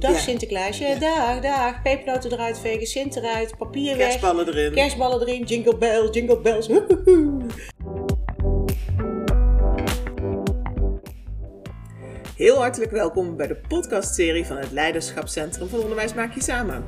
Dag 0.00 0.12
Ja. 0.12 0.18
Sinterklaasje, 0.18 0.86
Ja. 0.86 0.98
dag, 0.98 1.40
dag. 1.40 1.82
Pepernoten 1.82 2.32
eruit 2.32 2.58
vegen, 2.58 2.86
Sint 2.86 3.16
eruit, 3.16 3.56
papier 3.58 3.96
weg. 3.96 4.06
Kerstballen 4.06 4.48
erin. 4.48 4.72
Kerstballen 4.72 5.20
erin, 5.20 5.42
jingle 5.44 5.76
bells, 5.76 6.14
jingle 6.16 6.40
bells. 6.40 6.68
Heel 12.36 12.56
hartelijk 12.56 12.90
welkom 12.90 13.36
bij 13.36 13.46
de 13.46 13.56
podcastserie 13.68 14.46
van 14.46 14.56
het 14.56 14.70
Leiderschapscentrum 14.72 15.68
van 15.68 15.80
Onderwijs 15.80 16.14
Maak 16.14 16.34
Je 16.34 16.42
Samen. 16.42 16.84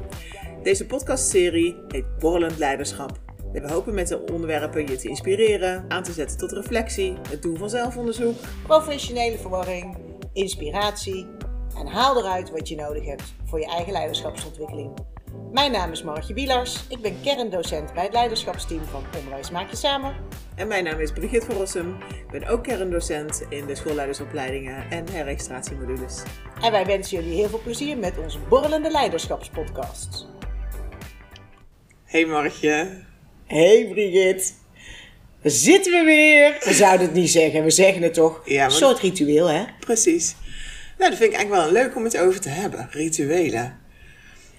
Deze 0.63 0.87
podcastserie 0.87 1.77
heet 1.89 2.19
Borrelend 2.19 2.59
Leiderschap. 2.59 3.21
We 3.53 3.73
hopen 3.73 3.95
met 3.95 4.09
de 4.09 4.25
onderwerpen 4.33 4.87
je 4.87 4.97
te 4.97 5.09
inspireren, 5.09 5.85
aan 5.89 6.03
te 6.03 6.13
zetten 6.13 6.39
tot 6.39 6.53
reflectie, 6.53 7.15
het 7.29 7.43
doen 7.43 7.57
van 7.57 7.71
zelfonderzoek. 7.71 8.37
Professionele 8.67 9.39
verwarring, 9.39 9.97
inspiratie 10.33 11.27
en 11.79 11.87
haal 11.87 12.19
eruit 12.19 12.51
wat 12.51 12.69
je 12.69 12.75
nodig 12.77 13.05
hebt 13.05 13.23
voor 13.45 13.61
je 13.61 13.67
eigen 13.67 13.93
leiderschapsontwikkeling. 13.93 14.91
Mijn 15.53 15.73
naam 15.73 15.93
is 15.93 16.03
Martje 16.03 16.35
Bielars. 16.35 16.85
Ik 16.89 17.01
ben 17.01 17.17
kerndocent 17.23 17.93
bij 17.95 18.03
het 18.03 18.13
leiderschapsteam 18.13 18.85
van 18.85 19.03
Onderwijs 19.19 19.51
Maak 19.51 19.71
Je 19.71 19.77
Samen. 19.77 20.15
En 20.55 20.69
mijn 20.69 20.85
naam 20.85 21.01
is 21.01 21.13
Brigitte 21.13 21.47
van 21.47 21.55
Rossum. 21.57 21.97
Ik 22.09 22.31
ben 22.31 22.47
ook 22.49 22.63
kerndocent 22.63 23.43
in 23.49 23.67
de 23.67 23.75
schoolleidersopleidingen 23.75 24.91
en 24.91 25.09
herregistratiemodules. 25.13 26.23
En 26.63 26.71
wij 26.73 26.87
wensen 26.87 27.17
jullie 27.23 27.35
heel 27.37 27.49
veel 27.49 27.61
plezier 27.63 27.99
met 27.99 28.19
onze 28.19 28.39
borrelende 28.49 28.91
leiderschapspodcast. 28.91 30.27
Hey 32.05 32.25
Martje. 32.27 33.01
Hey 33.47 33.89
Brigitte, 33.93 34.53
zitten 35.43 35.93
we 35.93 36.05
weer. 36.05 36.57
We 36.65 36.73
zouden 36.75 37.07
het 37.07 37.15
niet 37.15 37.31
zeggen, 37.31 37.65
we 37.65 37.71
zeggen 37.71 38.03
het 38.03 38.15
toch. 38.15 38.41
Ja, 38.45 38.57
maar- 38.57 38.65
Een 38.67 38.73
soort 38.73 38.99
ritueel 38.99 39.47
hè? 39.47 39.65
Precies. 39.81 40.35
Nou, 41.03 41.15
dat 41.15 41.23
vind 41.23 41.33
ik 41.33 41.39
eigenlijk 41.39 41.73
wel 41.73 41.83
leuk 41.83 41.97
om 41.97 42.05
het 42.05 42.19
over 42.19 42.41
te 42.41 42.49
hebben. 42.49 42.89
Rituelen. 42.91 43.79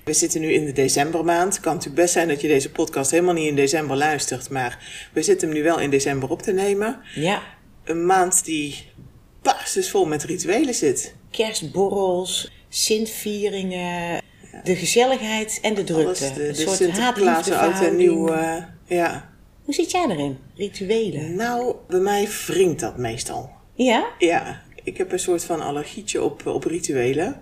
We 0.03 0.13
zitten 0.13 0.41
nu 0.41 0.51
in 0.51 0.65
de 0.65 0.71
decembermaand. 0.71 1.53
Het 1.53 1.63
kan 1.63 1.73
natuurlijk 1.73 2.01
best 2.01 2.13
zijn 2.13 2.27
dat 2.27 2.41
je 2.41 2.47
deze 2.47 2.71
podcast 2.71 3.11
helemaal 3.11 3.33
niet 3.33 3.47
in 3.47 3.55
december 3.55 3.97
luistert. 3.97 4.49
Maar 4.49 4.79
we 5.13 5.21
zitten 5.21 5.47
hem 5.47 5.57
nu 5.57 5.63
wel 5.63 5.79
in 5.79 5.89
december 5.89 6.29
op 6.29 6.41
te 6.41 6.51
nemen. 6.51 6.99
Ja. 7.15 7.41
Een 7.83 8.05
maand 8.05 8.45
die 8.45 8.91
barstens 9.41 9.89
vol 9.89 10.05
met 10.05 10.23
rituelen 10.23 10.73
zit. 10.73 11.15
Kerstborrels, 11.31 12.51
Sintvieringen, 12.69 14.21
de 14.63 14.75
gezelligheid 14.75 15.59
en 15.61 15.73
de 15.73 15.83
drukte. 15.83 16.25
Alles, 16.25 16.33
de, 16.33 16.47
een 16.47 16.53
de 16.53 16.61
soort 16.61 16.77
Sinterklaas, 16.77 17.35
oud 17.35 17.47
en 17.47 17.53
haat-liefde 17.53 17.95
nieuw. 17.95 18.35
ja. 18.85 19.29
Hoe 19.63 19.73
zit 19.73 19.91
jij 19.91 20.05
erin? 20.09 20.37
Rituelen? 20.55 21.35
Nou, 21.35 21.75
bij 21.87 21.99
mij 21.99 22.27
wringt 22.47 22.79
dat 22.79 22.97
meestal. 22.97 23.51
Ja? 23.73 24.07
Ja, 24.17 24.61
ik 24.83 24.97
heb 24.97 25.11
een 25.11 25.19
soort 25.19 25.43
van 25.43 25.61
allergietje 25.61 26.23
op, 26.23 26.45
op 26.45 26.63
rituelen. 26.63 27.41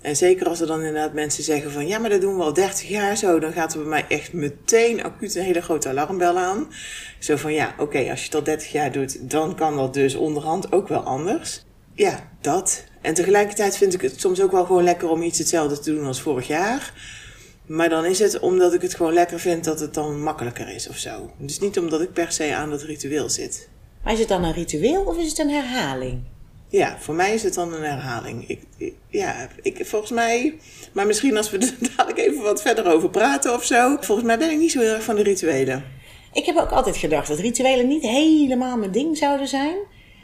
En 0.00 0.16
zeker 0.16 0.48
als 0.48 0.60
er 0.60 0.66
dan 0.66 0.78
inderdaad 0.78 1.12
mensen 1.12 1.44
zeggen 1.44 1.70
van... 1.70 1.86
ja, 1.86 1.98
maar 1.98 2.10
dat 2.10 2.20
doen 2.20 2.36
we 2.36 2.42
al 2.42 2.52
30 2.52 2.88
jaar 2.88 3.16
zo... 3.16 3.38
dan 3.38 3.52
gaat 3.52 3.72
er 3.72 3.78
bij 3.78 3.88
mij 3.88 4.04
echt 4.08 4.32
meteen 4.32 5.02
acuut 5.02 5.34
een 5.34 5.42
hele 5.42 5.62
grote 5.62 5.88
alarmbel 5.88 6.38
aan. 6.38 6.68
Zo 7.18 7.36
van, 7.36 7.52
ja, 7.52 7.74
oké, 7.78 8.10
als 8.10 8.18
je 8.18 8.24
het 8.24 8.34
al 8.34 8.42
30 8.42 8.72
jaar 8.72 8.92
doet... 8.92 9.30
dan 9.30 9.56
kan 9.56 9.76
dat 9.76 9.94
dus 9.94 10.14
onderhand 10.14 10.72
ook 10.72 10.88
wel 10.88 11.00
anders. 11.00 11.64
Ja, 11.94 12.30
dat. 12.40 12.84
En 13.00 13.14
tegelijkertijd 13.14 13.76
vind 13.76 13.94
ik 13.94 14.00
het 14.00 14.20
soms 14.20 14.40
ook 14.40 14.52
wel 14.52 14.64
gewoon 14.64 14.84
lekker... 14.84 15.08
om 15.08 15.22
iets 15.22 15.38
hetzelfde 15.38 15.78
te 15.78 15.94
doen 15.94 16.06
als 16.06 16.20
vorig 16.20 16.46
jaar. 16.46 16.92
Maar 17.66 17.88
dan 17.88 18.04
is 18.04 18.18
het 18.18 18.38
omdat 18.38 18.74
ik 18.74 18.82
het 18.82 18.94
gewoon 18.94 19.12
lekker 19.12 19.40
vind... 19.40 19.64
dat 19.64 19.80
het 19.80 19.94
dan 19.94 20.22
makkelijker 20.22 20.74
is 20.74 20.88
of 20.88 20.96
zo. 20.96 21.30
Dus 21.38 21.58
niet 21.58 21.78
omdat 21.78 22.00
ik 22.00 22.12
per 22.12 22.32
se 22.32 22.54
aan 22.54 22.70
dat 22.70 22.82
ritueel 22.82 23.28
zit. 23.28 23.68
Maar 24.04 24.12
is 24.12 24.18
het 24.18 24.28
dan 24.28 24.44
een 24.44 24.52
ritueel 24.52 25.02
of 25.02 25.18
is 25.18 25.28
het 25.28 25.38
een 25.38 25.50
herhaling? 25.50 26.22
Ja, 26.70 26.96
voor 26.98 27.14
mij 27.14 27.34
is 27.34 27.42
het 27.42 27.54
dan 27.54 27.72
een 27.72 27.82
herhaling. 27.82 28.48
Ik, 28.48 28.60
ja, 29.08 29.48
ik, 29.62 29.86
volgens 29.86 30.10
mij, 30.10 30.58
maar 30.92 31.06
misschien 31.06 31.36
als 31.36 31.50
we 31.50 31.58
er 31.58 31.74
dadelijk 31.96 32.18
even 32.18 32.42
wat 32.42 32.62
verder 32.62 32.92
over 32.92 33.10
praten 33.10 33.54
of 33.54 33.64
zo. 33.64 33.96
Volgens 34.00 34.26
mij 34.26 34.38
ben 34.38 34.50
ik 34.50 34.58
niet 34.58 34.72
zo 34.72 34.80
heel 34.80 34.94
erg 34.94 35.02
van 35.02 35.16
de 35.16 35.22
rituelen. 35.22 35.84
Ik 36.32 36.46
heb 36.46 36.56
ook 36.56 36.70
altijd 36.70 36.96
gedacht 36.96 37.28
dat 37.28 37.38
rituelen 37.38 37.88
niet 37.88 38.02
helemaal 38.02 38.76
mijn 38.76 38.90
ding 38.90 39.16
zouden 39.16 39.48
zijn. 39.48 39.76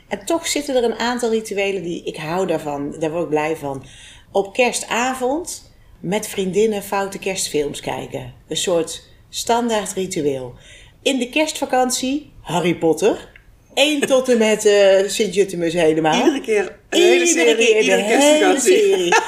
En 0.09 0.25
toch 0.25 0.47
zitten 0.47 0.77
er 0.77 0.85
een 0.85 0.99
aantal 0.99 1.31
rituelen 1.31 1.83
die 1.83 2.05
ik 2.05 2.17
hou 2.17 2.47
daarvan. 2.47 2.97
Daar 2.99 3.11
word 3.11 3.23
ik 3.23 3.29
blij 3.29 3.57
van. 3.57 3.85
Op 4.33 4.53
kerstavond 4.53 5.73
met 6.01 6.29
vriendinnen 6.29 6.83
foute 6.83 7.19
kerstfilms 7.19 7.81
kijken. 7.81 8.35
Een 8.49 8.57
soort 8.57 9.09
standaard 9.29 9.93
ritueel. 9.93 10.55
In 11.03 11.19
de 11.19 11.29
kerstvakantie 11.29 12.33
Harry 12.41 12.75
Potter. 12.75 13.35
1 13.77 14.01
tot 14.01 14.29
en 14.29 14.39
met 14.39 14.65
eh 14.65 15.09
Sint-Jutemus 15.09 15.73
helemaal. 15.73 16.19
Iedere 16.19 16.41
keer 16.41 16.79
een 16.91 17.01
hele 17.01 17.27
serie, 17.27 17.57
keer, 17.57 17.81
iedere 17.81 17.97
de 17.97 18.03
hele 18.03 18.61
serie. 18.61 19.15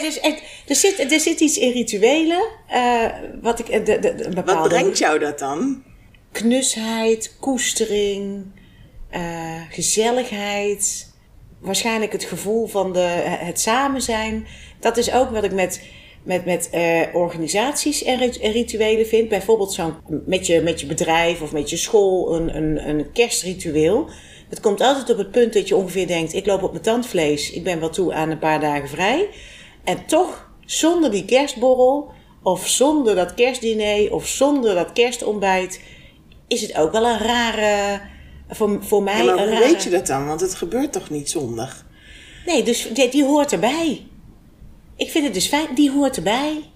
Dus 0.00 0.20
er, 0.66 0.74
zit, 0.74 1.12
er 1.12 1.20
zit 1.20 1.40
iets 1.40 1.58
in 1.58 1.72
rituelen. 1.72 2.42
eh, 2.68 3.04
wat 3.40 3.58
ik, 3.58 3.68
eh, 3.68 3.84
de, 3.84 3.98
de, 3.98 4.42
Wat 4.44 4.68
brengt 4.68 4.98
jou 4.98 5.18
dat 5.18 5.38
dan? 5.38 5.82
knusheid, 6.32 7.36
koestering, 7.40 8.44
gezelligheid. 9.70 11.10
Waarschijnlijk 11.60 12.12
het 12.12 12.24
gevoel 12.24 12.66
van 12.66 12.92
de, 12.92 12.98
het 13.24 13.60
samen 13.60 14.02
zijn. 14.02 14.46
Dat 14.80 14.96
is 14.96 15.12
ook 15.12 15.30
wat 15.30 15.44
ik 15.44 15.52
met, 15.52 15.80
met, 16.22 16.44
met 16.44 16.70
eh, 16.70 17.00
organisaties 17.12 18.02
en 18.02 18.18
rit- 18.18 18.38
en 18.38 18.52
rituelen 18.52 19.06
vind. 19.06 19.28
Bijvoorbeeld 19.28 19.72
zo'n, 19.72 19.94
met, 20.26 20.46
je, 20.46 20.60
met 20.60 20.80
je 20.80 20.86
bedrijf 20.86 21.42
of 21.42 21.52
met 21.52 21.70
je 21.70 21.76
school 21.76 22.34
een, 22.34 22.56
een, 22.56 22.88
een 22.88 23.12
kerstritueel. 23.12 24.08
Het 24.48 24.60
komt 24.60 24.80
altijd 24.80 25.10
op 25.10 25.16
het 25.18 25.30
punt 25.30 25.52
dat 25.52 25.68
je 25.68 25.76
ongeveer 25.76 26.06
denkt: 26.06 26.34
ik 26.34 26.46
loop 26.46 26.62
op 26.62 26.70
mijn 26.70 26.82
tandvlees, 26.82 27.50
ik 27.50 27.64
ben 27.64 27.80
wel 27.80 27.90
toe 27.90 28.14
aan 28.14 28.30
een 28.30 28.38
paar 28.38 28.60
dagen 28.60 28.88
vrij. 28.88 29.28
En 29.84 30.06
toch, 30.06 30.50
zonder 30.64 31.10
die 31.10 31.24
kerstborrel, 31.24 32.10
of 32.42 32.68
zonder 32.68 33.14
dat 33.14 33.34
kerstdiner, 33.34 34.12
of 34.12 34.26
zonder 34.26 34.74
dat 34.74 34.92
kerstontbijt, 34.92 35.80
is 36.48 36.62
het 36.62 36.76
ook 36.76 36.92
wel 36.92 37.06
een 37.06 37.18
rare. 37.18 38.00
Voor, 38.48 38.78
voor 38.80 39.02
mij 39.02 39.16
Ja, 39.16 39.24
maar 39.24 39.38
een 39.38 39.48
hoe 39.48 39.58
rare... 39.58 39.72
weet 39.72 39.82
je 39.82 39.90
dat 39.90 40.06
dan? 40.06 40.26
Want 40.26 40.40
het 40.40 40.54
gebeurt 40.54 40.92
toch 40.92 41.10
niet 41.10 41.30
zonder? 41.30 41.84
Nee, 42.46 42.62
dus 42.62 42.88
die, 42.92 43.08
die 43.08 43.24
hoort 43.24 43.52
erbij. 43.52 44.06
Ik 45.02 45.10
vind 45.10 45.24
het 45.24 45.34
dus 45.34 45.46
fijn, 45.46 45.74
die 45.74 45.90
hoort 45.90 46.16
erbij. 46.16 46.70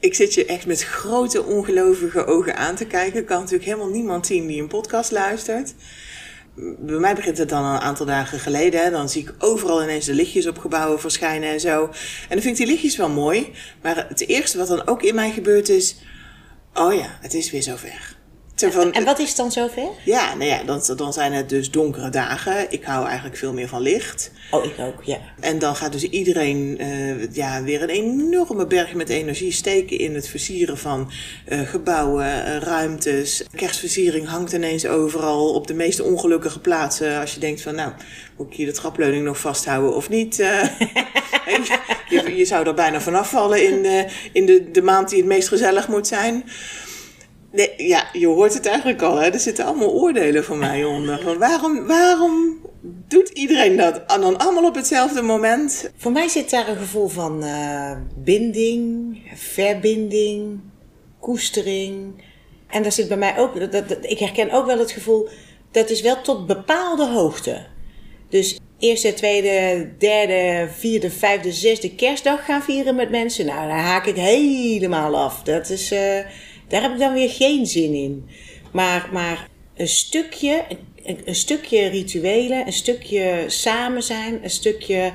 Ik 0.00 0.14
zit 0.14 0.34
je 0.34 0.44
echt 0.44 0.66
met 0.66 0.82
grote 0.82 1.44
ongelovige 1.44 2.24
ogen 2.24 2.56
aan 2.56 2.76
te 2.76 2.86
kijken. 2.86 3.24
Kan 3.24 3.38
natuurlijk 3.38 3.64
helemaal 3.64 3.88
niemand 3.88 4.26
zien 4.26 4.46
die 4.46 4.60
een 4.60 4.68
podcast 4.68 5.10
luistert. 5.10 5.74
Bij 6.78 6.98
mij 6.98 7.14
begint 7.14 7.38
het 7.38 7.48
dan 7.48 7.64
een 7.64 7.80
aantal 7.80 8.06
dagen 8.06 8.38
geleden. 8.38 8.92
Dan 8.92 9.08
zie 9.08 9.22
ik 9.22 9.34
overal 9.38 9.82
ineens 9.82 10.04
de 10.04 10.14
lichtjes 10.14 10.46
op 10.46 10.58
gebouwen 10.58 11.00
verschijnen 11.00 11.48
en 11.48 11.60
zo. 11.60 11.82
En 11.82 12.28
dan 12.28 12.40
vind 12.40 12.58
ik 12.58 12.64
die 12.64 12.66
lichtjes 12.66 12.96
wel 12.96 13.08
mooi. 13.08 13.50
Maar 13.82 14.06
het 14.08 14.28
eerste 14.28 14.58
wat 14.58 14.68
dan 14.68 14.86
ook 14.86 15.02
in 15.02 15.14
mij 15.14 15.30
gebeurt 15.30 15.68
is... 15.68 15.96
Oh 16.74 16.94
ja, 16.94 17.18
het 17.20 17.34
is 17.34 17.50
weer 17.50 17.62
zover. 17.62 18.16
Van, 18.68 18.92
En 18.92 19.04
wat 19.04 19.18
is 19.18 19.34
dan 19.34 19.52
zover? 19.52 19.88
Ja, 20.04 20.34
nou 20.34 20.50
ja, 20.50 20.62
dan, 20.62 20.82
dan 20.96 21.12
zijn 21.12 21.32
het 21.32 21.48
dus 21.48 21.70
donkere 21.70 22.10
dagen. 22.10 22.72
Ik 22.72 22.84
hou 22.84 23.06
eigenlijk 23.06 23.36
veel 23.36 23.52
meer 23.52 23.68
van 23.68 23.80
licht. 23.80 24.30
Oh, 24.50 24.64
ik 24.64 24.74
ook, 24.78 25.02
ja. 25.04 25.18
En 25.40 25.58
dan 25.58 25.76
gaat 25.76 25.92
dus 25.92 26.02
iedereen 26.02 26.78
eh, 26.78 27.32
ja, 27.32 27.62
weer 27.62 27.82
een 27.82 27.88
enorme 27.88 28.66
berg 28.66 28.94
met 28.94 29.08
energie 29.08 29.52
steken 29.52 29.98
in 29.98 30.14
het 30.14 30.28
versieren 30.28 30.78
van 30.78 31.10
eh, 31.44 31.60
gebouwen, 31.60 32.44
eh, 32.44 32.56
ruimtes. 32.56 33.44
Kerstversiering 33.54 34.28
hangt 34.28 34.52
ineens 34.52 34.86
overal 34.86 35.54
op 35.54 35.66
de 35.66 35.74
meest 35.74 36.00
ongelukkige 36.00 36.60
plaatsen. 36.60 37.20
Als 37.20 37.34
je 37.34 37.40
denkt 37.40 37.62
van, 37.62 37.74
nou, 37.74 37.92
moet 38.36 38.46
ik 38.46 38.56
hier 38.56 38.66
de 38.66 38.72
trapleuning 38.72 39.24
nog 39.24 39.38
vasthouden 39.38 39.94
of 39.94 40.08
niet? 40.08 40.36
je, 42.08 42.32
je 42.36 42.44
zou 42.44 42.66
er 42.66 42.74
bijna 42.74 43.00
vanaf 43.00 43.30
vallen 43.30 43.66
in, 43.66 43.82
de, 43.82 44.06
in 44.32 44.46
de, 44.46 44.70
de 44.70 44.82
maand 44.82 45.08
die 45.08 45.18
het 45.18 45.26
meest 45.26 45.48
gezellig 45.48 45.88
moet 45.88 46.06
zijn. 46.06 46.44
Nee, 47.52 47.72
ja, 47.76 48.08
je 48.12 48.26
hoort 48.26 48.54
het 48.54 48.66
eigenlijk 48.66 49.02
al. 49.02 49.16
Hè? 49.16 49.28
Er 49.28 49.40
zitten 49.40 49.64
allemaal 49.64 49.92
oordelen 49.92 50.44
van 50.44 50.58
mij 50.58 50.84
onder. 50.84 51.20
Van 51.22 51.38
waarom, 51.38 51.86
waarom 51.86 52.58
doet 53.08 53.28
iedereen 53.28 53.76
dat 53.76 54.02
en 54.06 54.20
dan 54.20 54.38
allemaal 54.38 54.64
op 54.64 54.74
hetzelfde 54.74 55.22
moment? 55.22 55.90
Voor 55.96 56.12
mij 56.12 56.28
zit 56.28 56.50
daar 56.50 56.68
een 56.68 56.76
gevoel 56.76 57.08
van 57.08 57.44
eh, 57.44 57.92
binding, 58.16 59.18
verbinding, 59.34 60.60
koestering. 61.20 62.22
En 62.66 62.82
daar 62.82 62.92
zit 62.92 63.08
bij 63.08 63.16
mij 63.16 63.38
ook, 63.38 63.72
dat, 63.72 63.88
dat, 63.88 63.98
ik 64.00 64.18
herken 64.18 64.50
ook 64.50 64.66
wel 64.66 64.78
het 64.78 64.90
gevoel, 64.90 65.28
dat 65.70 65.90
is 65.90 66.00
wel 66.00 66.20
tot 66.20 66.46
bepaalde 66.46 67.06
hoogte. 67.06 67.66
Dus 68.28 68.58
eerste, 68.78 69.14
tweede, 69.14 69.88
derde, 69.98 70.68
vierde, 70.78 71.10
vijfde, 71.10 71.52
zesde 71.52 71.94
kerstdag 71.94 72.44
gaan 72.44 72.62
vieren 72.62 72.94
met 72.94 73.10
mensen. 73.10 73.46
Nou, 73.46 73.68
daar 73.68 73.80
haak 73.80 74.06
ik 74.06 74.16
helemaal 74.16 75.16
af. 75.16 75.42
Dat 75.42 75.70
is, 75.70 75.90
eh, 75.90 76.18
daar 76.70 76.82
heb 76.82 76.92
ik 76.92 76.98
dan 76.98 77.12
weer 77.12 77.30
geen 77.30 77.66
zin 77.66 77.94
in. 77.94 78.28
Maar, 78.72 79.08
maar 79.12 79.48
een 79.76 79.88
stukje, 79.88 80.62
een, 81.04 81.18
een 81.24 81.34
stukje 81.34 81.86
rituelen, 81.88 82.66
een 82.66 82.72
stukje 82.72 83.44
samen 83.46 84.02
zijn, 84.02 84.40
een 84.42 84.50
stukje 84.50 85.12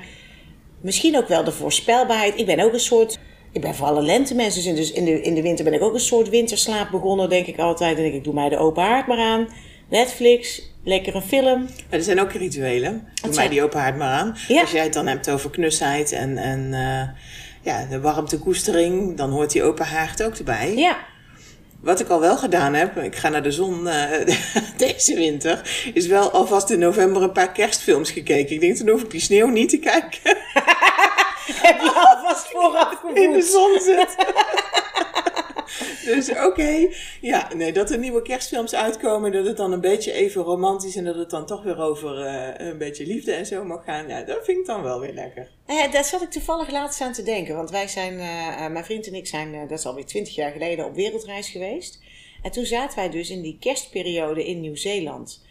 misschien 0.81 1.17
ook 1.17 1.27
wel 1.27 1.43
de 1.43 1.51
voorspelbaarheid. 1.51 2.39
Ik 2.39 2.45
ben 2.45 2.59
ook 2.59 2.73
een 2.73 2.79
soort. 2.79 3.19
Ik 3.51 3.61
ben 3.61 3.75
voor 3.75 3.87
alle 3.87 4.01
lentemensen. 4.01 4.75
Dus 4.75 4.91
in 4.91 5.05
de, 5.05 5.21
in 5.21 5.33
de 5.33 5.41
winter 5.41 5.65
ben 5.65 5.73
ik 5.73 5.81
ook 5.81 5.93
een 5.93 5.99
soort 5.99 6.29
winterslaap 6.29 6.91
begonnen, 6.91 7.29
denk 7.29 7.47
ik 7.47 7.57
altijd. 7.59 7.95
En 7.95 8.01
denk 8.01 8.11
ik, 8.13 8.17
ik 8.17 8.23
doe 8.23 8.33
mij 8.33 8.49
de 8.49 8.57
open 8.57 8.83
haard 8.83 9.07
maar 9.07 9.17
aan. 9.17 9.47
Netflix, 9.89 10.61
lekker 10.83 11.15
een 11.15 11.21
film. 11.21 11.67
Er 11.89 12.03
zijn 12.03 12.19
ook 12.19 12.31
rituelen. 12.31 12.91
Doe 12.91 13.05
mij 13.23 13.33
zijn- 13.33 13.49
die 13.49 13.63
open 13.63 13.79
haard 13.79 13.97
maar 13.97 14.11
aan. 14.11 14.37
Ja. 14.47 14.61
Als 14.61 14.71
jij 14.71 14.83
het 14.83 14.93
dan 14.93 15.07
hebt 15.07 15.29
over 15.29 15.49
knusheid 15.49 16.11
en, 16.11 16.37
en 16.37 16.73
eh, 16.73 17.09
ja, 17.61 17.85
de 17.89 17.99
warmtekoestering, 18.01 19.17
dan 19.17 19.29
hoort 19.31 19.51
die 19.51 19.63
open 19.63 19.85
haard 19.85 20.23
ook 20.23 20.35
erbij. 20.35 20.75
Ja. 20.75 20.97
Wat 21.85 21.99
ik 21.99 22.09
al 22.09 22.19
wel 22.19 22.37
gedaan 22.37 22.73
heb, 22.73 22.97
ik 22.97 23.15
ga 23.15 23.29
naar 23.29 23.43
de 23.43 23.51
zon 23.51 23.87
uh, 23.87 24.11
deze 24.77 25.15
winter, 25.15 25.61
is 25.93 26.07
wel 26.07 26.31
alvast 26.31 26.69
in 26.69 26.79
november 26.79 27.21
een 27.21 27.31
paar 27.31 27.51
kerstfilms 27.51 28.11
gekeken. 28.11 28.55
Ik 28.55 28.59
denk, 28.59 28.77
dan 28.77 28.89
hoef 28.89 29.01
ik 29.01 29.11
die 29.11 29.21
sneeuw 29.21 29.47
niet 29.47 29.69
te 29.69 29.77
kijken. 29.77 30.19
heb 31.67 31.81
je 31.81 31.91
alvast 31.93 32.47
vooraf 32.51 32.89
gevoeld. 32.89 33.17
In 33.17 33.31
de 33.31 33.41
zon 33.41 33.79
zit. 33.79 34.15
dus 36.13 36.29
oké, 36.29 36.87
ja, 37.21 37.53
nee, 37.53 37.73
dat 37.73 37.91
er 37.91 37.97
nieuwe 37.97 38.21
kerstfilms 38.21 38.75
uitkomen, 38.75 39.31
dat 39.31 39.45
het 39.45 39.57
dan 39.57 39.71
een 39.71 39.81
beetje 39.81 40.11
even 40.11 40.41
romantisch 40.41 40.95
en 40.95 41.03
dat 41.03 41.15
het 41.15 41.29
dan 41.29 41.45
toch 41.45 41.63
weer 41.63 41.79
over 41.79 42.19
uh, 42.19 42.67
een 42.67 42.77
beetje 42.77 43.05
liefde 43.05 43.31
en 43.31 43.45
zo 43.45 43.63
mag 43.63 43.83
gaan. 43.83 44.07
Ja, 44.07 44.21
dat 44.21 44.45
vind 44.45 44.57
ik 44.57 44.65
dan 44.65 44.83
wel 44.83 44.99
weer 44.99 45.13
lekker. 45.13 45.51
Eh, 45.65 45.91
daar 45.91 46.05
zat 46.05 46.21
ik 46.21 46.29
toevallig 46.29 46.71
laatst 46.71 47.01
aan 47.01 47.13
te 47.13 47.23
denken, 47.23 47.55
want 47.55 47.69
wij 47.69 47.87
zijn, 47.87 48.13
uh, 48.13 48.67
mijn 48.67 48.85
vriend 48.85 49.07
en 49.07 49.15
ik 49.15 49.27
zijn, 49.27 49.67
dat 49.67 49.79
is 49.79 49.85
alweer 49.85 50.05
twintig 50.05 50.35
jaar 50.35 50.51
geleden, 50.51 50.85
op 50.85 50.95
wereldreis 50.95 51.49
geweest. 51.49 52.03
En 52.41 52.51
toen 52.51 52.65
zaten 52.65 52.97
wij 52.97 53.09
dus 53.09 53.29
in 53.29 53.41
die 53.41 53.57
kerstperiode 53.59 54.45
in 54.45 54.59
Nieuw-Zeeland. 54.59 55.43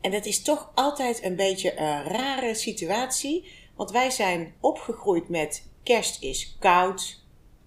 En 0.00 0.10
dat 0.10 0.26
is 0.26 0.42
toch 0.42 0.72
altijd 0.74 1.24
een 1.24 1.36
beetje 1.36 1.78
een 1.78 2.04
rare 2.04 2.54
situatie, 2.54 3.50
want 3.76 3.90
wij 3.90 4.10
zijn 4.10 4.54
opgegroeid 4.60 5.28
met 5.28 5.66
kerst 5.82 6.22
is 6.22 6.56
koud, 6.58 7.21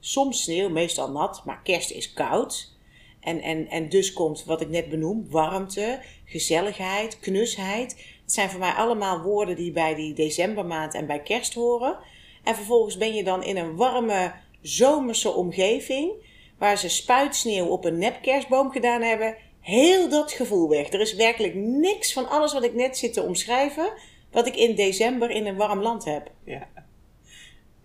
soms 0.06 0.44
sneeuw, 0.44 0.70
meestal 0.70 1.12
nat, 1.12 1.42
maar 1.46 1.62
kerst 1.64 1.92
is 1.92 2.14
koud. 2.14 2.74
En, 3.20 3.42
en, 3.42 3.68
en 3.68 3.90
dus 3.90 4.14
komt 4.14 4.44
wat 4.46 4.62
ik 4.62 4.70
net 4.70 4.90
benoem, 4.90 5.28
warmte, 5.30 6.02
gezelligheid, 6.26 7.20
knusheid. 7.20 7.90
Dat 8.24 8.34
zijn 8.34 8.50
voor 8.50 8.60
mij 8.60 8.72
allemaal 8.72 9.22
woorden 9.22 9.56
die 9.56 9.72
bij 9.72 9.96
die 9.96 10.14
decembermaand 10.14 10.94
en 10.94 11.08
bij 11.08 11.22
kerst 11.22 11.54
horen. 11.54 11.98
En 12.44 12.56
vervolgens 12.56 12.98
ben 12.98 13.14
je 13.14 13.24
dan 13.24 13.44
in 13.44 13.58
een 13.58 13.76
warme 13.76 14.34
zomerse 14.62 15.32
omgeving, 15.32 16.12
waar 16.58 16.78
ze 16.78 16.90
spuitsneeuw 16.90 17.66
op 17.66 17.86
een 17.86 17.98
nep 17.98 18.22
kerstboom 18.22 18.72
gedaan 18.72 19.02
hebben. 19.02 19.36
Heel 19.60 20.10
dat 20.10 20.32
gevoel 20.32 20.70
weg. 20.70 20.90
Er 20.90 21.02
is 21.02 21.14
werkelijk 21.14 21.56
niks 21.56 22.14
van 22.14 22.30
alles 22.30 22.54
wat 22.54 22.64
ik 22.64 22.74
net 22.74 22.98
zit 22.98 23.14
te 23.14 23.24
omschrijven, 23.24 23.94
wat 24.32 24.48
ik 24.48 24.56
in 24.56 24.76
december 24.76 25.30
in 25.30 25.46
een 25.46 25.58
warm 25.58 25.82
land 25.82 26.06
heb. 26.06 26.32
Ja. 26.44 26.68